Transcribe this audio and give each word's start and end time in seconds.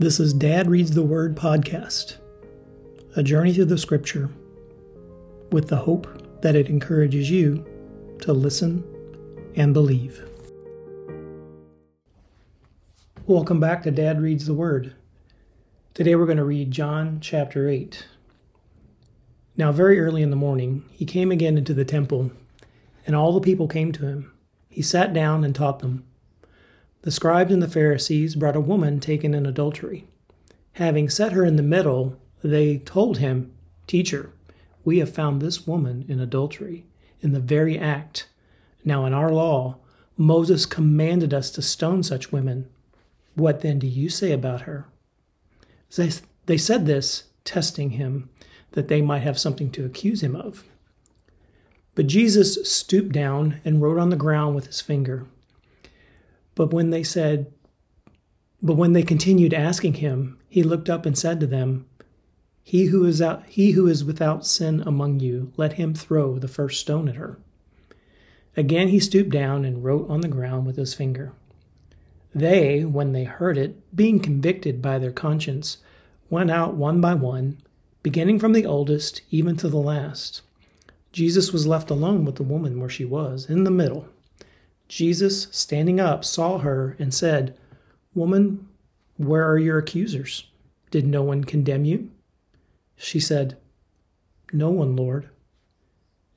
This 0.00 0.18
is 0.18 0.32
Dad 0.32 0.70
Reads 0.70 0.92
the 0.92 1.02
Word 1.02 1.36
podcast, 1.36 2.16
a 3.16 3.22
journey 3.22 3.52
through 3.52 3.66
the 3.66 3.76
scripture 3.76 4.30
with 5.52 5.68
the 5.68 5.76
hope 5.76 6.40
that 6.40 6.56
it 6.56 6.70
encourages 6.70 7.30
you 7.30 7.66
to 8.20 8.32
listen 8.32 8.82
and 9.56 9.74
believe. 9.74 10.24
Welcome 13.26 13.60
back 13.60 13.82
to 13.82 13.90
Dad 13.90 14.22
Reads 14.22 14.46
the 14.46 14.54
Word. 14.54 14.94
Today 15.92 16.14
we're 16.14 16.24
going 16.24 16.38
to 16.38 16.44
read 16.44 16.70
John 16.70 17.18
chapter 17.20 17.68
8. 17.68 18.06
Now, 19.58 19.70
very 19.70 20.00
early 20.00 20.22
in 20.22 20.30
the 20.30 20.34
morning, 20.34 20.82
he 20.92 21.04
came 21.04 21.30
again 21.30 21.58
into 21.58 21.74
the 21.74 21.84
temple, 21.84 22.32
and 23.06 23.14
all 23.14 23.34
the 23.34 23.40
people 23.40 23.68
came 23.68 23.92
to 23.92 24.06
him. 24.06 24.32
He 24.70 24.80
sat 24.80 25.12
down 25.12 25.44
and 25.44 25.54
taught 25.54 25.80
them. 25.80 26.06
The 27.02 27.10
scribes 27.10 27.52
and 27.52 27.62
the 27.62 27.68
Pharisees 27.68 28.34
brought 28.34 28.56
a 28.56 28.60
woman 28.60 29.00
taken 29.00 29.32
in 29.32 29.46
adultery. 29.46 30.06
Having 30.72 31.08
set 31.08 31.32
her 31.32 31.44
in 31.44 31.56
the 31.56 31.62
middle, 31.62 32.20
they 32.42 32.78
told 32.78 33.18
him, 33.18 33.52
Teacher, 33.86 34.32
we 34.84 34.98
have 34.98 35.14
found 35.14 35.40
this 35.40 35.66
woman 35.66 36.04
in 36.08 36.20
adultery, 36.20 36.84
in 37.20 37.32
the 37.32 37.40
very 37.40 37.78
act. 37.78 38.28
Now, 38.84 39.06
in 39.06 39.14
our 39.14 39.32
law, 39.32 39.78
Moses 40.16 40.66
commanded 40.66 41.32
us 41.32 41.50
to 41.52 41.62
stone 41.62 42.02
such 42.02 42.32
women. 42.32 42.68
What 43.34 43.60
then 43.62 43.78
do 43.78 43.86
you 43.86 44.10
say 44.10 44.32
about 44.32 44.62
her? 44.62 44.86
They, 45.96 46.10
they 46.46 46.58
said 46.58 46.86
this, 46.86 47.24
testing 47.44 47.90
him, 47.90 48.28
that 48.72 48.88
they 48.88 49.00
might 49.00 49.20
have 49.20 49.38
something 49.38 49.70
to 49.72 49.84
accuse 49.84 50.22
him 50.22 50.36
of. 50.36 50.64
But 51.94 52.06
Jesus 52.06 52.70
stooped 52.70 53.12
down 53.12 53.60
and 53.64 53.82
wrote 53.82 53.98
on 53.98 54.10
the 54.10 54.16
ground 54.16 54.54
with 54.54 54.66
his 54.66 54.80
finger. 54.80 55.26
But 56.60 56.74
when 56.74 56.90
they 56.90 57.02
said, 57.02 57.50
but 58.60 58.74
when 58.74 58.92
they 58.92 59.02
continued 59.02 59.54
asking 59.54 59.94
him, 59.94 60.38
he 60.50 60.62
looked 60.62 60.90
up 60.90 61.06
and 61.06 61.16
said 61.16 61.40
to 61.40 61.46
them, 61.46 61.86
He 62.62 62.88
who 62.88 63.06
is 63.06 63.22
out, 63.22 63.46
he 63.46 63.70
who 63.70 63.86
is 63.86 64.04
without 64.04 64.44
sin 64.44 64.82
among 64.84 65.20
you, 65.20 65.54
let 65.56 65.72
him 65.80 65.94
throw 65.94 66.38
the 66.38 66.48
first 66.48 66.78
stone 66.78 67.08
at 67.08 67.16
her. 67.16 67.38
Again 68.58 68.88
he 68.88 69.00
stooped 69.00 69.30
down 69.30 69.64
and 69.64 69.82
wrote 69.82 70.10
on 70.10 70.20
the 70.20 70.28
ground 70.28 70.66
with 70.66 70.76
his 70.76 70.92
finger. 70.92 71.32
They, 72.34 72.84
when 72.84 73.12
they 73.12 73.24
heard 73.24 73.56
it, 73.56 73.96
being 73.96 74.20
convicted 74.20 74.82
by 74.82 74.98
their 74.98 75.12
conscience, 75.12 75.78
went 76.28 76.50
out 76.50 76.74
one 76.74 77.00
by 77.00 77.14
one, 77.14 77.56
beginning 78.02 78.38
from 78.38 78.52
the 78.52 78.66
oldest 78.66 79.22
even 79.30 79.56
to 79.56 79.70
the 79.70 79.78
last. 79.78 80.42
Jesus 81.10 81.54
was 81.54 81.66
left 81.66 81.88
alone 81.88 82.26
with 82.26 82.34
the 82.34 82.42
woman 82.42 82.78
where 82.78 82.90
she 82.90 83.06
was, 83.06 83.48
in 83.48 83.64
the 83.64 83.70
middle. 83.70 84.10
Jesus, 84.90 85.46
standing 85.52 86.00
up, 86.00 86.24
saw 86.24 86.58
her 86.58 86.96
and 86.98 87.14
said, 87.14 87.56
Woman, 88.12 88.66
where 89.18 89.48
are 89.48 89.56
your 89.56 89.78
accusers? 89.78 90.48
Did 90.90 91.06
no 91.06 91.22
one 91.22 91.44
condemn 91.44 91.84
you? 91.84 92.10
She 92.96 93.20
said, 93.20 93.56
No 94.52 94.68
one, 94.70 94.96
Lord. 94.96 95.28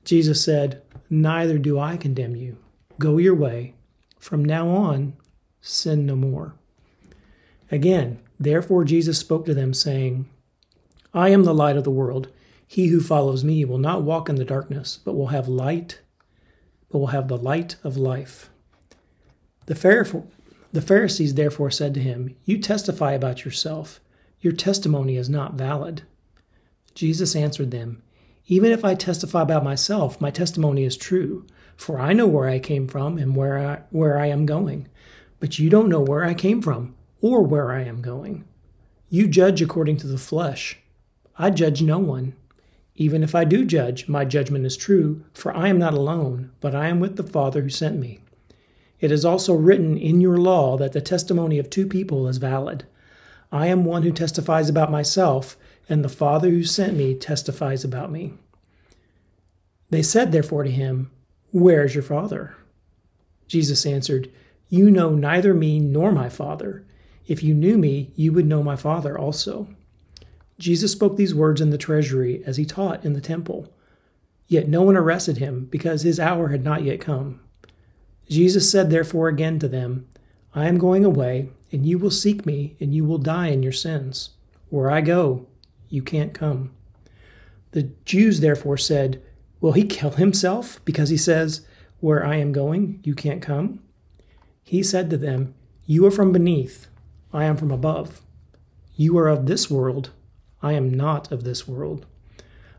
Jesus 0.04 0.44
said, 0.44 0.82
Neither 1.10 1.58
do 1.58 1.80
I 1.80 1.96
condemn 1.96 2.36
you. 2.36 2.56
Go 3.00 3.18
your 3.18 3.34
way. 3.34 3.74
From 4.20 4.44
now 4.44 4.68
on, 4.68 5.14
sin 5.60 6.06
no 6.06 6.14
more. 6.14 6.54
Again, 7.72 8.20
therefore 8.38 8.84
Jesus 8.84 9.18
spoke 9.18 9.46
to 9.46 9.54
them, 9.54 9.74
saying, 9.74 10.28
I 11.12 11.30
am 11.30 11.42
the 11.42 11.52
light 11.52 11.76
of 11.76 11.82
the 11.82 11.90
world. 11.90 12.28
He 12.68 12.86
who 12.86 13.00
follows 13.00 13.42
me 13.42 13.64
will 13.64 13.78
not 13.78 14.04
walk 14.04 14.28
in 14.28 14.36
the 14.36 14.44
darkness, 14.44 15.00
but 15.04 15.14
will 15.14 15.28
have 15.28 15.48
light 15.48 15.98
but 16.94 17.00
will 17.00 17.06
have 17.08 17.26
the 17.26 17.36
light 17.36 17.74
of 17.82 17.96
life. 17.96 18.50
The, 19.66 19.74
Pharisees 19.74 21.34
therefore 21.34 21.72
said 21.72 21.92
to 21.94 22.00
him, 22.00 22.36
You 22.44 22.56
testify 22.56 23.14
about 23.14 23.44
yourself. 23.44 23.98
Your 24.40 24.52
testimony 24.52 25.16
is 25.16 25.28
not 25.28 25.54
valid. 25.54 26.02
Jesus 26.94 27.34
answered 27.34 27.72
them, 27.72 28.00
Even 28.46 28.70
if 28.70 28.84
I 28.84 28.94
testify 28.94 29.42
about 29.42 29.64
myself, 29.64 30.20
my 30.20 30.30
testimony 30.30 30.84
is 30.84 30.96
true, 30.96 31.44
for 31.74 31.98
I 31.98 32.12
know 32.12 32.28
where 32.28 32.48
I 32.48 32.60
came 32.60 32.86
from 32.86 33.18
and 33.18 33.34
where 33.34 33.58
I, 33.58 33.82
where 33.90 34.16
I 34.16 34.26
am 34.26 34.46
going. 34.46 34.86
But 35.40 35.58
you 35.58 35.68
don't 35.68 35.88
know 35.88 36.00
where 36.00 36.24
I 36.24 36.32
came 36.32 36.62
from 36.62 36.94
or 37.20 37.42
where 37.42 37.72
I 37.72 37.82
am 37.82 38.02
going. 38.02 38.44
You 39.08 39.26
judge 39.26 39.60
according 39.60 39.96
to 39.96 40.06
the 40.06 40.16
flesh. 40.16 40.78
I 41.36 41.50
judge 41.50 41.82
no 41.82 41.98
one. 41.98 42.36
Even 42.96 43.22
if 43.22 43.34
I 43.34 43.44
do 43.44 43.64
judge, 43.64 44.08
my 44.08 44.24
judgment 44.24 44.64
is 44.64 44.76
true, 44.76 45.24
for 45.34 45.54
I 45.54 45.68
am 45.68 45.78
not 45.78 45.94
alone, 45.94 46.52
but 46.60 46.74
I 46.74 46.88
am 46.88 47.00
with 47.00 47.16
the 47.16 47.24
Father 47.24 47.62
who 47.62 47.68
sent 47.68 47.98
me. 47.98 48.20
It 49.00 49.10
is 49.10 49.24
also 49.24 49.54
written 49.54 49.98
in 49.98 50.20
your 50.20 50.38
law 50.38 50.76
that 50.76 50.92
the 50.92 51.00
testimony 51.00 51.58
of 51.58 51.68
two 51.68 51.86
people 51.86 52.28
is 52.28 52.38
valid. 52.38 52.84
I 53.50 53.66
am 53.66 53.84
one 53.84 54.02
who 54.02 54.12
testifies 54.12 54.68
about 54.68 54.90
myself, 54.90 55.56
and 55.88 56.04
the 56.04 56.08
Father 56.08 56.50
who 56.50 56.64
sent 56.64 56.96
me 56.96 57.14
testifies 57.14 57.84
about 57.84 58.12
me. 58.12 58.34
They 59.90 60.02
said 60.02 60.32
therefore 60.32 60.62
to 60.62 60.70
him, 60.70 61.10
Where 61.50 61.84
is 61.84 61.94
your 61.94 62.02
Father? 62.02 62.54
Jesus 63.48 63.84
answered, 63.84 64.30
You 64.68 64.90
know 64.90 65.10
neither 65.10 65.52
me 65.52 65.80
nor 65.80 66.12
my 66.12 66.28
Father. 66.28 66.84
If 67.26 67.42
you 67.42 67.54
knew 67.54 67.76
me, 67.76 68.12
you 68.14 68.32
would 68.32 68.46
know 68.46 68.62
my 68.62 68.76
Father 68.76 69.18
also. 69.18 69.68
Jesus 70.58 70.92
spoke 70.92 71.16
these 71.16 71.34
words 71.34 71.60
in 71.60 71.70
the 71.70 71.78
treasury 71.78 72.42
as 72.46 72.56
he 72.56 72.64
taught 72.64 73.04
in 73.04 73.12
the 73.12 73.20
temple. 73.20 73.72
Yet 74.46 74.68
no 74.68 74.82
one 74.82 74.96
arrested 74.96 75.38
him, 75.38 75.66
because 75.70 76.02
his 76.02 76.20
hour 76.20 76.48
had 76.48 76.62
not 76.62 76.82
yet 76.82 77.00
come. 77.00 77.40
Jesus 78.28 78.70
said 78.70 78.90
therefore 78.90 79.28
again 79.28 79.58
to 79.58 79.68
them, 79.68 80.06
I 80.54 80.68
am 80.68 80.78
going 80.78 81.04
away, 81.04 81.50
and 81.72 81.84
you 81.84 81.98
will 81.98 82.10
seek 82.10 82.46
me, 82.46 82.76
and 82.78 82.94
you 82.94 83.04
will 83.04 83.18
die 83.18 83.48
in 83.48 83.62
your 83.62 83.72
sins. 83.72 84.30
Where 84.68 84.90
I 84.90 85.00
go, 85.00 85.46
you 85.88 86.02
can't 86.02 86.32
come. 86.34 86.72
The 87.72 87.90
Jews 88.04 88.40
therefore 88.40 88.76
said, 88.76 89.20
Will 89.60 89.72
he 89.72 89.84
kill 89.84 90.10
himself, 90.10 90.80
because 90.84 91.08
he 91.08 91.16
says, 91.16 91.66
Where 92.00 92.24
I 92.24 92.36
am 92.36 92.52
going, 92.52 93.00
you 93.02 93.14
can't 93.14 93.42
come? 93.42 93.80
He 94.62 94.82
said 94.82 95.10
to 95.10 95.16
them, 95.16 95.54
You 95.86 96.06
are 96.06 96.10
from 96.10 96.32
beneath, 96.32 96.86
I 97.32 97.44
am 97.44 97.56
from 97.56 97.70
above. 97.70 98.22
You 98.96 99.18
are 99.18 99.28
of 99.28 99.46
this 99.46 99.68
world, 99.68 100.10
I 100.64 100.72
am 100.72 100.88
not 100.88 101.30
of 101.30 101.44
this 101.44 101.68
world. 101.68 102.06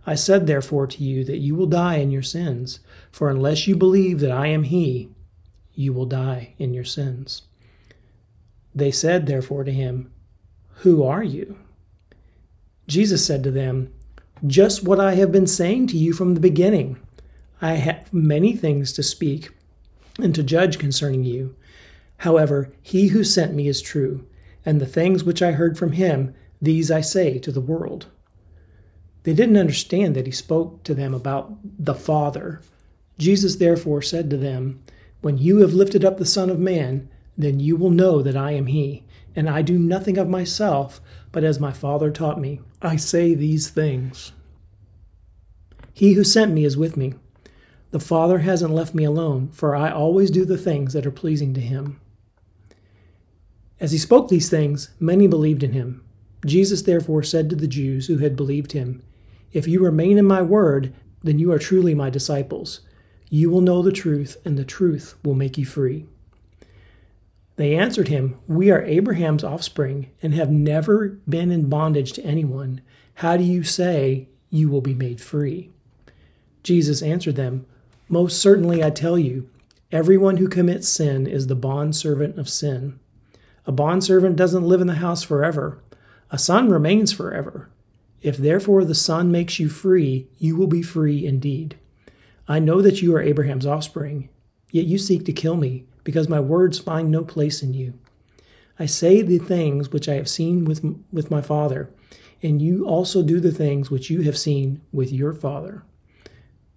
I 0.08 0.16
said 0.16 0.48
therefore 0.48 0.88
to 0.88 1.04
you 1.04 1.24
that 1.26 1.38
you 1.38 1.54
will 1.54 1.68
die 1.68 1.98
in 1.98 2.10
your 2.10 2.24
sins, 2.24 2.80
for 3.12 3.30
unless 3.30 3.68
you 3.68 3.76
believe 3.76 4.20
that 4.22 4.32
I 4.32 4.48
am 4.48 4.64
He, 4.64 5.12
you 5.76 5.94
will 5.94 6.08
die 6.08 6.56
in 6.58 6.74
your 6.74 6.84
sins. 6.84 7.44
They 8.74 8.90
said 8.90 9.28
therefore 9.28 9.64
to 9.66 9.72
him, 9.72 10.12
Who 10.78 11.04
are 11.04 11.24
you? 11.24 11.58
Jesus 12.88 13.24
said 13.24 13.44
to 13.44 13.52
them, 13.52 13.94
Just 14.46 14.84
what 14.84 15.00
I 15.00 15.14
have 15.14 15.32
been 15.32 15.48
saying 15.48 15.88
to 15.88 15.98
you 15.98 16.12
from 16.12 16.34
the 16.34 16.40
beginning. 16.42 16.98
I 17.62 17.74
have 17.74 18.12
many 18.12 18.56
things 18.56 18.94
to 18.94 19.04
speak 19.04 19.52
and 20.18 20.34
to 20.34 20.42
judge 20.42 20.80
concerning 20.80 21.24
you. 21.24 21.56
However, 22.18 22.74
he 22.82 23.10
who 23.10 23.24
sent 23.24 23.54
me 23.54 23.68
is 23.68 23.82
true, 23.82 24.26
and 24.66 24.82
the 24.82 24.88
things 24.88 25.24
which 25.24 25.44
I 25.44 25.52
heard 25.52 25.78
from 25.78 25.92
him 25.92 26.34
these 26.62 26.90
I 26.90 27.02
say 27.02 27.40
to 27.40 27.52
the 27.52 27.62
world. 27.62 28.08
They 29.24 29.34
didn't 29.34 29.58
understand 29.58 30.16
that 30.16 30.28
he 30.28 30.32
spoke 30.32 30.84
to 30.84 30.94
them 30.94 31.14
about 31.14 31.56
the 31.64 31.96
Father. 31.96 32.62
Jesus 33.18 33.56
therefore 33.56 34.02
said 34.02 34.30
to 34.30 34.38
them, 34.38 34.84
When 35.22 35.38
you 35.38 35.60
have 35.60 35.74
lifted 35.74 36.06
up 36.06 36.18
the 36.18 36.26
Son 36.26 36.50
of 36.50 36.60
Man, 36.60 37.10
then 37.38 37.60
you 37.60 37.76
will 37.76 37.90
know 37.90 38.22
that 38.22 38.38
I 38.38 38.52
am 38.52 38.68
he, 38.68 39.04
and 39.36 39.50
I 39.50 39.62
do 39.62 39.78
nothing 39.80 40.18
of 40.18 40.30
myself, 40.30 41.02
but 41.32 41.44
as 41.44 41.60
my 41.60 41.72
Father 41.72 42.12
taught 42.12 42.40
me, 42.40 42.62
I 42.82 42.96
say 42.96 43.34
these 43.34 43.70
things. 43.70 44.32
He 45.94 46.14
who 46.14 46.24
sent 46.24 46.54
me 46.54 46.66
is 46.66 46.78
with 46.78 46.96
me. 46.96 47.16
The 47.92 48.00
Father 48.00 48.40
hasn't 48.40 48.74
left 48.74 48.94
me 48.94 49.06
alone, 49.06 49.50
for 49.54 49.76
I 49.76 49.90
always 49.90 50.30
do 50.30 50.46
the 50.46 50.58
things 50.58 50.94
that 50.94 51.06
are 51.06 51.12
pleasing 51.12 51.54
to 51.54 51.62
him. 51.62 52.00
As 53.80 53.92
he 53.92 53.98
spoke 53.98 54.28
these 54.28 54.50
things, 54.50 54.90
many 55.00 55.28
believed 55.28 55.64
in 55.64 55.72
him. 55.72 56.04
Jesus 56.46 56.84
therefore 56.84 57.24
said 57.24 57.50
to 57.50 57.56
the 57.56 57.68
Jews 57.68 58.08
who 58.08 58.20
had 58.20 58.36
believed 58.36 58.74
him, 58.74 59.02
If 59.52 59.68
you 59.68 59.84
remain 59.84 60.18
in 60.18 60.26
my 60.26 60.42
word, 60.42 60.94
then 61.24 61.40
you 61.40 61.52
are 61.52 61.60
truly 61.60 61.96
my 61.96 62.12
disciples. 62.12 62.82
You 63.30 63.50
will 63.50 63.62
know 63.62 63.82
the 63.82 63.92
truth, 63.92 64.38
and 64.46 64.58
the 64.58 64.64
truth 64.64 65.16
will 65.24 65.34
make 65.34 65.58
you 65.58 65.66
free. 65.66 66.06
They 67.56 67.76
answered 67.76 68.10
him, 68.10 68.38
We 68.48 68.70
are 68.70 68.84
Abraham's 68.84 69.44
offspring 69.44 70.12
and 70.22 70.34
have 70.34 70.52
never 70.52 71.20
been 71.28 71.52
in 71.52 71.70
bondage 71.70 72.14
to 72.14 72.24
anyone. 72.24 72.82
How 73.16 73.38
do 73.38 73.44
you 73.44 73.64
say 73.64 74.28
you 74.50 74.70
will 74.70 74.82
be 74.82 74.94
made 74.94 75.22
free? 75.22 75.72
Jesus 76.62 77.02
answered 77.02 77.38
them, 77.38 77.66
Most 78.08 78.40
certainly 78.40 78.84
I 78.84 78.92
tell 78.92 79.18
you, 79.18 79.50
everyone 79.92 80.38
who 80.38 80.48
commits 80.48 80.90
sin 80.90 81.26
is 81.26 81.48
the 81.48 81.56
bondservant 81.56 82.38
of 82.38 82.50
sin. 82.50 83.00
A 83.66 83.72
bondservant 83.72 84.36
doesn't 84.36 84.68
live 84.68 84.82
in 84.82 84.88
the 84.88 84.96
house 84.96 85.24
forever 85.24 85.80
a 86.32 86.38
son 86.38 86.70
remains 86.70 87.12
forever. 87.12 87.70
If 88.26 88.38
therefore 88.38 88.84
the 88.86 88.96
Son 88.96 89.32
makes 89.32 89.60
you 89.60 89.70
free, 89.70 90.28
you 90.40 90.56
will 90.56 90.66
be 90.66 90.82
free 90.82 91.28
indeed. 91.28 91.78
I 92.48 92.58
know 92.58 92.82
that 92.82 93.00
you 93.00 93.16
are 93.16 93.22
Abraham's 93.22 93.68
offspring, 93.68 94.30
yet 94.72 94.86
you 94.86 94.98
seek 94.98 95.26
to 95.26 95.32
kill 95.32 95.58
me, 95.58 95.86
because 96.04 96.28
my 96.28 96.40
words 96.40 96.80
find 96.80 97.12
no 97.12 97.24
place 97.24 97.62
in 97.62 97.76
you. 97.76 97.94
I 98.80 98.88
say 98.88 99.22
the 99.22 99.38
things 99.38 99.92
which 99.92 100.10
I 100.10 100.16
have 100.16 100.28
seen 100.28 100.66
with, 100.66 100.84
with 101.14 101.30
my 101.30 101.42
Father, 101.42 101.92
and 102.42 102.64
you 102.64 102.88
also 102.88 103.22
do 103.22 103.40
the 103.40 103.52
things 103.52 103.92
which 103.92 104.10
you 104.10 104.22
have 104.24 104.40
seen 104.40 104.82
with 104.92 105.12
your 105.12 105.32
Father. 105.32 105.84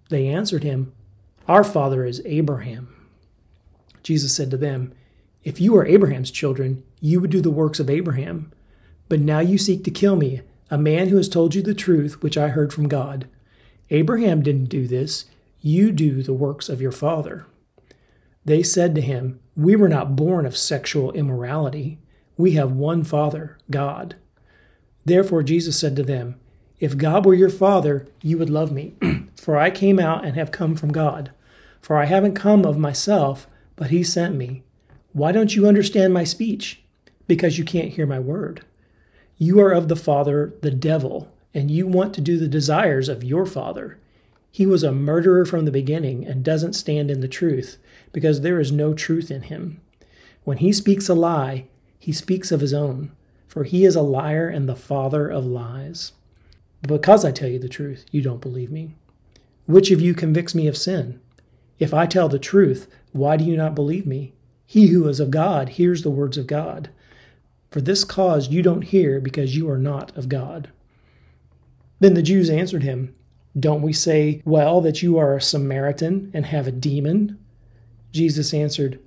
They 0.09 0.27
answered 0.27 0.63
him, 0.63 0.93
Our 1.47 1.63
Father 1.63 2.05
is 2.05 2.21
Abraham. 2.25 2.93
Jesus 4.03 4.35
said 4.35 4.51
to 4.51 4.57
them, 4.57 4.93
If 5.43 5.59
you 5.59 5.73
were 5.73 5.87
Abraham's 5.87 6.29
children, 6.29 6.83
you 7.01 7.19
would 7.19 7.31
do 7.31 7.41
the 7.41 7.49
works 7.49 7.79
of 7.79 7.89
Abraham. 7.89 8.51
But 9.09 9.19
now 9.19 9.39
you 9.39 9.57
seek 9.57 9.83
to 9.83 9.91
kill 9.91 10.15
me, 10.15 10.41
a 10.69 10.77
man 10.77 11.09
who 11.09 11.17
has 11.17 11.27
told 11.27 11.55
you 11.55 11.61
the 11.61 11.73
truth 11.73 12.21
which 12.21 12.37
I 12.37 12.49
heard 12.49 12.71
from 12.71 12.87
God. 12.87 13.27
Abraham 13.89 14.43
didn't 14.43 14.65
do 14.65 14.87
this. 14.87 15.25
You 15.61 15.91
do 15.91 16.21
the 16.21 16.33
works 16.33 16.69
of 16.69 16.81
your 16.81 16.91
father. 16.91 17.47
They 18.45 18.63
said 18.63 18.95
to 18.95 19.01
him, 19.01 19.39
We 19.57 19.75
were 19.75 19.89
not 19.89 20.15
born 20.15 20.45
of 20.45 20.55
sexual 20.55 21.11
immorality. 21.13 21.97
We 22.37 22.51
have 22.51 22.71
one 22.71 23.03
Father, 23.03 23.57
God. 23.69 24.15
Therefore 25.05 25.43
Jesus 25.43 25.77
said 25.77 25.95
to 25.95 26.03
them, 26.03 26.35
If 26.79 26.97
God 26.97 27.25
were 27.25 27.33
your 27.33 27.49
Father, 27.49 28.07
you 28.21 28.37
would 28.37 28.49
love 28.49 28.71
me, 28.71 28.93
for 29.35 29.57
I 29.57 29.71
came 29.71 29.99
out 29.99 30.23
and 30.23 30.35
have 30.35 30.51
come 30.51 30.75
from 30.75 30.91
God. 30.91 31.31
For 31.81 31.97
I 31.97 32.05
haven't 32.05 32.35
come 32.35 32.65
of 32.65 32.77
myself, 32.77 33.47
but 33.75 33.89
He 33.89 34.03
sent 34.03 34.35
me. 34.35 34.63
Why 35.13 35.31
don't 35.31 35.55
you 35.55 35.67
understand 35.67 36.13
my 36.13 36.23
speech? 36.23 36.83
Because 37.27 37.57
you 37.57 37.65
can't 37.65 37.93
hear 37.93 38.05
my 38.05 38.19
word. 38.19 38.63
You 39.41 39.61
are 39.61 39.71
of 39.71 39.87
the 39.87 39.95
father, 39.95 40.53
the 40.61 40.69
devil, 40.69 41.31
and 41.53 41.71
you 41.71 41.87
want 41.87 42.13
to 42.15 42.21
do 42.21 42.37
the 42.37 42.47
desires 42.49 43.07
of 43.07 43.23
your 43.23 43.45
father. 43.45 43.97
He 44.51 44.65
was 44.65 44.83
a 44.83 44.91
murderer 44.91 45.45
from 45.45 45.63
the 45.63 45.71
beginning 45.71 46.27
and 46.27 46.43
doesn't 46.43 46.73
stand 46.73 47.09
in 47.09 47.21
the 47.21 47.27
truth, 47.29 47.77
because 48.11 48.41
there 48.41 48.59
is 48.59 48.73
no 48.73 48.93
truth 48.93 49.31
in 49.31 49.43
him. 49.43 49.79
When 50.43 50.57
he 50.57 50.73
speaks 50.73 51.07
a 51.07 51.13
lie, 51.13 51.67
he 51.97 52.11
speaks 52.11 52.51
of 52.51 52.59
his 52.59 52.73
own, 52.73 53.13
for 53.47 53.63
he 53.63 53.85
is 53.85 53.95
a 53.95 54.01
liar 54.01 54.49
and 54.49 54.67
the 54.67 54.75
father 54.75 55.29
of 55.29 55.45
lies. 55.45 56.11
But 56.81 56.89
because 56.89 57.23
I 57.23 57.31
tell 57.31 57.47
you 57.47 57.59
the 57.59 57.69
truth, 57.69 58.05
you 58.11 58.21
don't 58.21 58.41
believe 58.41 58.71
me. 58.71 58.95
Which 59.67 59.89
of 59.89 60.01
you 60.01 60.13
convicts 60.13 60.53
me 60.53 60.67
of 60.67 60.75
sin? 60.75 61.21
If 61.79 61.93
I 61.93 62.07
tell 62.07 62.27
the 62.27 62.39
truth, 62.39 62.93
why 63.13 63.37
do 63.37 63.45
you 63.45 63.55
not 63.55 63.73
believe 63.73 64.05
me? 64.05 64.33
He 64.65 64.87
who 64.87 65.07
is 65.07 65.21
of 65.21 65.31
God 65.31 65.69
hears 65.69 66.03
the 66.03 66.09
words 66.09 66.37
of 66.37 66.45
God. 66.45 66.89
For 67.69 67.81
this 67.81 68.03
cause 68.03 68.49
you 68.49 68.61
don't 68.61 68.81
hear, 68.81 69.19
because 69.19 69.55
you 69.55 69.69
are 69.69 69.77
not 69.77 70.15
of 70.17 70.29
God. 70.29 70.69
Then 71.99 72.13
the 72.13 72.21
Jews 72.21 72.49
answered 72.49 72.83
him, 72.83 73.13
Don't 73.59 73.81
we 73.81 73.93
say, 73.93 74.41
well, 74.45 74.81
that 74.81 75.03
you 75.03 75.17
are 75.17 75.35
a 75.35 75.41
Samaritan 75.41 76.31
and 76.33 76.45
have 76.47 76.67
a 76.67 76.71
demon? 76.71 77.37
Jesus 78.11 78.53
answered, 78.53 78.99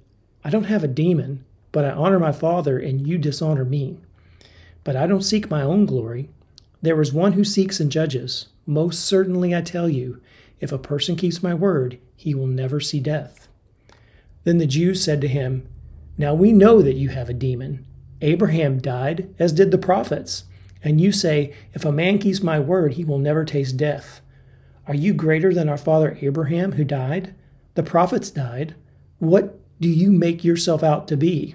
I 0.44 0.50
don't 0.50 0.64
have 0.64 0.84
a 0.84 0.88
demon, 0.88 1.44
but 1.72 1.84
I 1.84 1.90
honor 1.90 2.18
my 2.18 2.32
Father, 2.32 2.78
and 2.78 3.06
you 3.06 3.18
dishonor 3.18 3.64
me. 3.64 3.98
But 4.84 4.96
I 4.96 5.06
don't 5.06 5.22
seek 5.22 5.50
my 5.50 5.62
own 5.62 5.86
glory. 5.86 6.30
There 6.82 7.00
is 7.00 7.12
one 7.12 7.32
who 7.32 7.44
seeks 7.44 7.80
and 7.80 7.90
judges. 7.90 8.48
Most 8.66 9.04
certainly 9.04 9.54
I 9.54 9.62
tell 9.62 9.88
you, 9.88 10.20
if 10.60 10.70
a 10.70 10.78
person 10.78 11.16
keeps 11.16 11.42
my 11.42 11.54
word, 11.54 11.98
he 12.14 12.34
will 12.34 12.46
never 12.46 12.80
see 12.80 13.00
death. 13.00 13.48
Then 14.44 14.58
the 14.58 14.66
Jews 14.66 15.02
said 15.02 15.20
to 15.20 15.28
him, 15.28 15.66
Now 16.18 16.34
we 16.34 16.52
know 16.52 16.82
that 16.82 16.96
you 16.96 17.08
have 17.08 17.28
a 17.28 17.34
demon. 17.34 17.86
Abraham 18.22 18.80
died, 18.80 19.34
as 19.38 19.52
did 19.52 19.70
the 19.70 19.78
prophets. 19.78 20.44
And 20.82 21.00
you 21.00 21.12
say, 21.12 21.54
If 21.74 21.84
a 21.84 21.92
man 21.92 22.18
keeps 22.18 22.42
my 22.42 22.58
word, 22.58 22.94
he 22.94 23.04
will 23.04 23.18
never 23.18 23.44
taste 23.44 23.76
death. 23.76 24.20
Are 24.86 24.94
you 24.94 25.12
greater 25.12 25.52
than 25.52 25.68
our 25.68 25.76
father 25.76 26.16
Abraham, 26.20 26.72
who 26.72 26.84
died? 26.84 27.34
The 27.74 27.82
prophets 27.82 28.30
died. 28.30 28.74
What 29.18 29.58
do 29.80 29.88
you 29.88 30.10
make 30.10 30.44
yourself 30.44 30.82
out 30.82 31.06
to 31.08 31.16
be? 31.16 31.54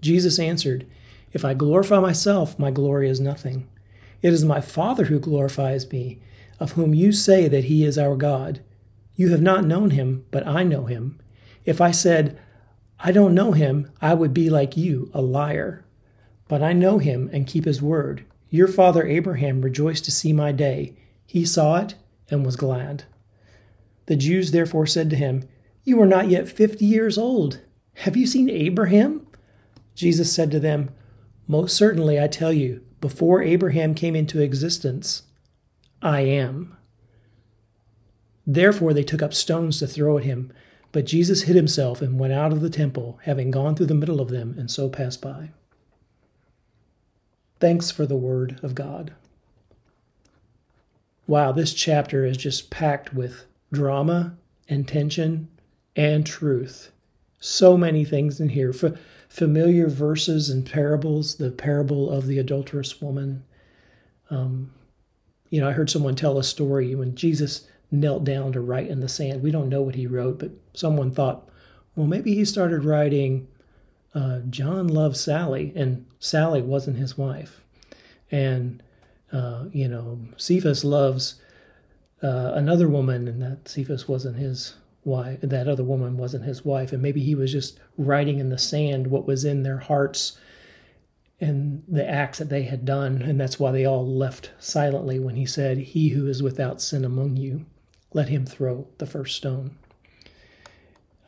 Jesus 0.00 0.38
answered, 0.38 0.86
If 1.32 1.44
I 1.44 1.54
glorify 1.54 2.00
myself, 2.00 2.58
my 2.58 2.70
glory 2.70 3.08
is 3.08 3.20
nothing. 3.20 3.68
It 4.22 4.32
is 4.32 4.44
my 4.44 4.60
Father 4.60 5.04
who 5.04 5.18
glorifies 5.18 5.90
me, 5.90 6.20
of 6.58 6.72
whom 6.72 6.94
you 6.94 7.12
say 7.12 7.48
that 7.48 7.64
he 7.64 7.84
is 7.84 7.98
our 7.98 8.16
God. 8.16 8.60
You 9.14 9.30
have 9.30 9.42
not 9.42 9.64
known 9.64 9.90
him, 9.90 10.24
but 10.30 10.46
I 10.46 10.62
know 10.62 10.86
him. 10.86 11.18
If 11.64 11.80
I 11.80 11.90
said, 11.90 12.38
I 12.98 13.12
don't 13.12 13.34
know 13.34 13.52
him, 13.52 13.90
I 14.00 14.14
would 14.14 14.32
be 14.32 14.48
like 14.48 14.76
you, 14.76 15.10
a 15.12 15.20
liar. 15.20 15.84
But 16.48 16.62
I 16.62 16.72
know 16.72 16.98
him 16.98 17.28
and 17.32 17.46
keep 17.46 17.64
his 17.64 17.82
word. 17.82 18.24
Your 18.50 18.68
father 18.68 19.06
Abraham 19.06 19.62
rejoiced 19.62 20.04
to 20.04 20.10
see 20.10 20.32
my 20.32 20.52
day. 20.52 20.96
He 21.26 21.44
saw 21.44 21.78
it 21.78 21.94
and 22.30 22.44
was 22.44 22.56
glad. 22.56 23.04
The 24.06 24.16
Jews 24.16 24.52
therefore 24.52 24.86
said 24.86 25.10
to 25.10 25.16
him, 25.16 25.48
You 25.84 26.00
are 26.00 26.06
not 26.06 26.28
yet 26.28 26.48
fifty 26.48 26.84
years 26.84 27.18
old. 27.18 27.60
Have 27.94 28.16
you 28.16 28.26
seen 28.26 28.48
Abraham? 28.48 29.26
Jesus 29.94 30.32
said 30.32 30.50
to 30.52 30.60
them, 30.60 30.90
Most 31.48 31.76
certainly 31.76 32.20
I 32.20 32.28
tell 32.28 32.52
you, 32.52 32.82
before 33.00 33.42
Abraham 33.42 33.94
came 33.94 34.14
into 34.14 34.40
existence, 34.40 35.22
I 36.00 36.20
am. 36.20 36.76
Therefore 38.46 38.94
they 38.94 39.02
took 39.02 39.22
up 39.22 39.34
stones 39.34 39.80
to 39.80 39.86
throw 39.86 40.18
at 40.18 40.24
him. 40.24 40.52
But 40.96 41.04
Jesus 41.04 41.42
hid 41.42 41.56
himself 41.56 42.00
and 42.00 42.18
went 42.18 42.32
out 42.32 42.52
of 42.52 42.62
the 42.62 42.70
temple, 42.70 43.18
having 43.24 43.50
gone 43.50 43.74
through 43.76 43.84
the 43.84 43.94
middle 43.94 44.18
of 44.18 44.30
them, 44.30 44.54
and 44.58 44.70
so 44.70 44.88
passed 44.88 45.20
by. 45.20 45.50
Thanks 47.60 47.90
for 47.90 48.06
the 48.06 48.16
word 48.16 48.58
of 48.62 48.74
God. 48.74 49.12
Wow, 51.26 51.52
this 51.52 51.74
chapter 51.74 52.24
is 52.24 52.38
just 52.38 52.70
packed 52.70 53.12
with 53.12 53.44
drama 53.70 54.38
and 54.70 54.88
tension 54.88 55.48
and 55.94 56.24
truth. 56.24 56.92
So 57.40 57.76
many 57.76 58.02
things 58.06 58.40
in 58.40 58.48
here. 58.48 58.70
F- 58.70 58.98
familiar 59.28 59.88
verses 59.88 60.48
and 60.48 60.64
parables, 60.64 61.34
the 61.34 61.50
parable 61.50 62.10
of 62.10 62.26
the 62.26 62.38
adulterous 62.38 63.02
woman. 63.02 63.44
Um, 64.30 64.72
you 65.50 65.60
know, 65.60 65.68
I 65.68 65.72
heard 65.72 65.90
someone 65.90 66.16
tell 66.16 66.38
a 66.38 66.42
story 66.42 66.94
when 66.94 67.14
Jesus 67.14 67.68
knelt 68.00 68.24
down 68.24 68.52
to 68.52 68.60
write 68.60 68.88
in 68.88 69.00
the 69.00 69.08
sand. 69.08 69.42
We 69.42 69.50
don't 69.50 69.68
know 69.68 69.82
what 69.82 69.94
he 69.94 70.06
wrote, 70.06 70.38
but 70.38 70.50
someone 70.74 71.10
thought, 71.10 71.48
well, 71.94 72.06
maybe 72.06 72.34
he 72.34 72.44
started 72.44 72.84
writing 72.84 73.48
uh, 74.16 74.38
John 74.48 74.88
loves 74.88 75.20
Sally, 75.20 75.74
and 75.76 76.06
Sally 76.18 76.62
wasn't 76.62 76.96
his 76.96 77.18
wife. 77.18 77.60
And, 78.30 78.82
uh, 79.30 79.64
you 79.72 79.88
know, 79.88 80.18
Cephas 80.38 80.84
loves 80.84 81.34
uh, 82.22 82.52
another 82.54 82.88
woman, 82.88 83.28
and 83.28 83.42
that 83.42 83.68
Cephas 83.68 84.08
wasn't 84.08 84.38
his 84.38 84.74
wife. 85.04 85.40
That 85.42 85.68
other 85.68 85.84
woman 85.84 86.16
wasn't 86.16 86.44
his 86.44 86.64
wife. 86.64 86.94
And 86.94 87.02
maybe 87.02 87.20
he 87.20 87.34
was 87.34 87.52
just 87.52 87.78
writing 87.98 88.38
in 88.38 88.48
the 88.48 88.56
sand 88.56 89.08
what 89.08 89.26
was 89.26 89.44
in 89.44 89.64
their 89.64 89.78
hearts 89.78 90.38
and 91.38 91.82
the 91.86 92.08
acts 92.08 92.38
that 92.38 92.48
they 92.48 92.62
had 92.62 92.86
done. 92.86 93.20
And 93.20 93.38
that's 93.38 93.60
why 93.60 93.70
they 93.70 93.84
all 93.84 94.06
left 94.06 94.50
silently 94.58 95.18
when 95.18 95.36
he 95.36 95.44
said, 95.44 95.76
He 95.76 96.08
who 96.08 96.26
is 96.26 96.42
without 96.42 96.80
sin 96.80 97.04
among 97.04 97.36
you 97.36 97.66
let 98.16 98.30
him 98.30 98.46
throw 98.46 98.86
the 98.96 99.04
first 99.04 99.36
stone. 99.36 99.76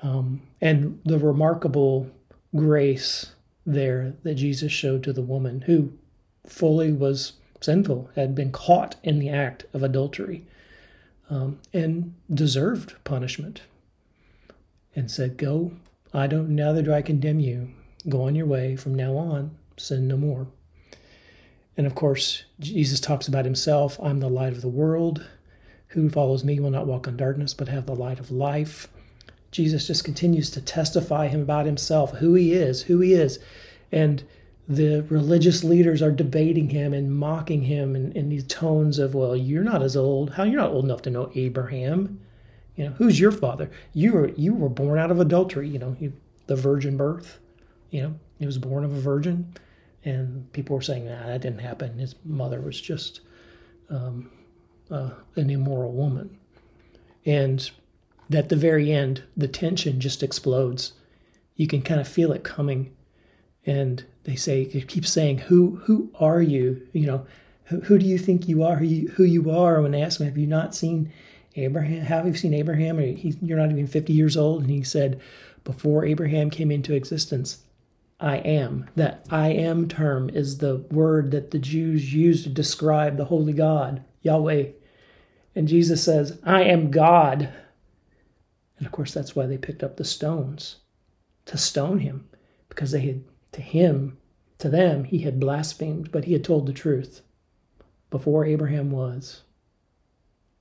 Um, 0.03 0.41
and 0.59 1.01
the 1.05 1.19
remarkable 1.19 2.11
grace 2.57 3.35
there 3.67 4.15
that 4.23 4.37
Jesus 4.37 4.73
showed 4.73 5.03
to 5.05 5.13
the 5.13 5.21
woman 5.21 5.61
who 5.63 5.93
fully 6.47 6.91
was 6.91 7.35
sinful, 7.61 8.09
had 8.15 8.35
been 8.35 8.51
caught 8.51 8.97
in 9.03 9.19
the 9.19 9.29
act 9.29 9.67
of 9.75 9.83
adultery, 9.83 10.47
um, 11.29 11.59
and 11.75 12.15
deserved 12.33 12.95
punishment, 13.05 13.61
and 14.97 15.11
said, 15.11 15.37
Go, 15.37 15.73
I 16.15 16.27
don't, 16.27 16.49
neither 16.49 16.81
do 16.81 16.95
I 16.95 17.03
condemn 17.03 17.39
you. 17.39 17.69
Go 18.09 18.23
on 18.23 18.35
your 18.35 18.47
way. 18.47 18.77
From 18.77 18.95
now 18.95 19.15
on, 19.17 19.51
sin 19.77 20.09
no 20.09 20.17
more. 20.17 20.47
And 21.77 21.87
of 21.87 21.95
course, 21.95 22.45
Jesus 22.59 22.99
talks 22.99 23.29
about 23.29 23.45
himself 23.45 24.01
I'm 24.03 24.21
the 24.21 24.31
light 24.31 24.55
of 24.55 24.63
the 24.63 24.69
world. 24.69 25.27
Who 25.89 26.11
follows 26.11 26.45
me 26.45 26.61
will 26.61 26.71
not 26.71 26.87
walk 26.87 27.07
in 27.07 27.17
darkness, 27.17 27.55
but 27.55 27.69
have 27.69 27.87
the 27.87 27.95
light 27.95 28.21
of 28.21 28.31
life. 28.31 28.89
Jesus 29.51 29.87
just 29.87 30.05
continues 30.05 30.51
to 30.51 30.61
testify 30.61 31.29
him 31.29 31.41
about 31.41 31.67
himself, 31.67 32.13
who 32.19 32.35
he 32.35 32.53
is, 32.53 32.83
who 32.83 33.01
he 33.01 33.15
is. 33.15 33.39
And 33.91 34.23
the 34.69 35.01
religious 35.09 35.65
leaders 35.65 36.03
are 36.03 36.13
debating 36.13 36.69
him 36.69 36.93
and 36.93 37.17
mocking 37.17 37.63
him 37.63 37.97
in, 37.97 38.13
in 38.13 38.29
these 38.29 38.45
tones 38.45 38.99
of, 38.99 39.15
well, 39.15 39.35
you're 39.35 39.65
not 39.65 39.83
as 39.83 39.97
old. 39.97 40.35
How 40.35 40.45
you're 40.45 40.61
not 40.61 40.73
old 40.73 40.85
enough 40.85 41.03
to 41.03 41.11
know 41.11 41.31
Abraham? 41.35 42.21
You 42.77 42.85
know, 42.85 42.91
who's 42.93 43.19
your 43.19 43.33
father? 43.33 43.71
You 43.95 44.13
were 44.13 44.29
you 44.29 44.55
were 44.55 44.69
born 44.69 44.99
out 44.99 45.11
of 45.11 45.19
adultery, 45.21 45.69
you 45.69 45.79
know, 45.79 45.97
you, 45.99 46.13
the 46.47 46.55
virgin 46.55 46.99
birth. 46.99 47.39
You 47.91 48.03
know, 48.03 48.15
he 48.39 48.45
was 48.45 48.59
born 48.59 48.85
of 48.85 48.93
a 48.93 49.01
virgin. 49.01 49.55
And 50.05 50.53
people 50.53 50.77
were 50.77 50.83
saying, 50.83 51.07
nah, 51.07 51.27
that 51.27 51.41
didn't 51.41 51.61
happen. 51.61 51.99
His 51.99 52.15
mother 52.25 52.61
was 52.61 52.79
just 52.79 53.23
um, 53.91 54.31
uh, 54.91 55.11
an 55.37 55.51
immoral 55.51 55.93
woman. 55.93 56.39
And 57.25 57.71
at 58.33 58.49
the 58.49 58.57
very 58.57 58.93
end, 58.93 59.23
the 59.37 59.49
tension 59.49 60.01
just 60.01 60.23
explodes. 60.23 60.93
You 61.57 61.67
can 61.67 61.83
kind 61.83 62.01
of 62.01 62.09
feel 62.09 62.33
it 62.33 62.45
coming. 62.45 62.95
And 63.67 64.05
they 64.25 64.37
say, 64.37 64.63
it 64.63 65.05
saying, 65.07 65.39
who, 65.39 65.77
who 65.85 66.11
are 66.19 66.41
you? 66.41 66.87
You 66.93 67.07
know, 67.07 67.27
who, 67.65 67.81
who 67.81 67.99
do 67.99 68.07
you 68.07 68.19
think 68.19 68.49
you 68.49 68.63
are? 68.63 68.77
Who 68.77 68.85
you, 68.87 69.09
who 69.09 69.25
you 69.25 69.51
are? 69.51 69.83
When 69.83 69.93
they 69.93 70.03
asked 70.03 70.21
him, 70.21 70.27
have 70.27 70.39
you 70.39 70.47
not 70.47 70.75
seen 70.75 71.13
Abraham? 71.57 72.03
Have 72.03 72.27
you 72.27 72.35
seen 72.35 72.55
Abraham? 72.55 72.99
He, 72.99 73.35
you're 73.43 73.59
not 73.59 73.71
even 73.71 73.87
50 73.87 74.13
years 74.13 74.37
old. 74.37 74.63
And 74.63 74.71
he 74.71 74.83
said, 74.83 75.21
before 75.65 76.05
Abraham 76.05 76.51
came 76.51 76.71
into 76.71 76.95
existence, 76.95 77.59
I 78.21 78.39
am. 78.39 78.89
That 78.97 79.27
I 79.31 79.49
am 79.49 79.89
term 79.89 80.31
is 80.31 80.59
the 80.59 80.79
word 80.91 81.31
that 81.31 81.51
the 81.51 81.59
Jews 81.59 82.15
used 82.15 82.45
to 82.45 82.51
describe 82.51 83.17
the 83.17 83.27
holy 83.27 83.53
God, 83.53 84.03
Yahweh. 84.23 84.69
And 85.59 85.67
Jesus 85.67 86.05
says, 86.05 86.39
I 86.45 86.63
am 86.63 86.93
God. 86.93 87.53
And 88.79 88.87
of 88.87 88.93
course, 88.93 89.13
that's 89.13 89.35
why 89.35 89.47
they 89.47 89.59
picked 89.59 89.83
up 89.83 89.97
the 89.97 90.05
stones 90.05 90.77
to 91.47 91.59
stone 91.59 91.99
him, 91.99 92.29
because 92.69 92.93
they 92.93 93.01
had, 93.01 93.25
to 93.51 93.61
him, 93.61 94.19
to 94.59 94.69
them, 94.69 95.03
he 95.03 95.19
had 95.19 95.41
blasphemed, 95.41 96.13
but 96.13 96.27
he 96.27 96.33
had 96.33 96.45
told 96.45 96.67
the 96.67 96.73
truth. 96.73 97.23
Before 98.09 98.45
Abraham 98.45 98.93
was, 98.93 99.41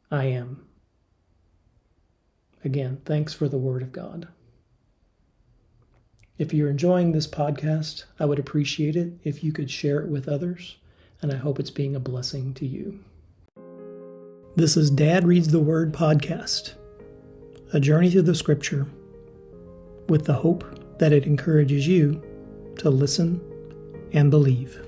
I 0.09 0.23
am. 0.23 0.65
Again, 2.65 2.99
thanks 3.05 3.35
for 3.35 3.47
the 3.47 3.59
word 3.59 3.83
of 3.83 3.91
God. 3.91 4.27
If 6.39 6.55
you're 6.55 6.71
enjoying 6.71 7.11
this 7.11 7.27
podcast, 7.27 8.05
I 8.19 8.25
would 8.25 8.39
appreciate 8.39 8.95
it 8.95 9.13
if 9.23 9.43
you 9.43 9.51
could 9.51 9.69
share 9.69 9.99
it 9.99 10.09
with 10.09 10.27
others, 10.27 10.77
and 11.21 11.31
I 11.31 11.35
hope 11.35 11.59
it's 11.59 11.69
being 11.69 11.95
a 11.95 11.99
blessing 11.99 12.55
to 12.55 12.65
you. 12.65 13.03
This 14.57 14.75
is 14.75 14.89
Dad 14.89 15.27
Reads 15.27 15.49
the 15.49 15.59
Word 15.59 15.93
podcast, 15.93 16.73
a 17.73 17.79
journey 17.79 18.09
through 18.09 18.23
the 18.23 18.33
scripture 18.33 18.87
with 20.09 20.25
the 20.25 20.33
hope 20.33 20.97
that 20.97 21.13
it 21.13 21.27
encourages 21.27 21.87
you 21.87 22.23
to 22.77 22.89
listen 22.89 23.39
and 24.13 24.31
believe. 24.31 24.87